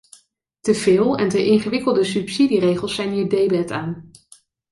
[0.61, 4.11] Te veel en te ingewikkelde subsidieregels zijn hier debet aan.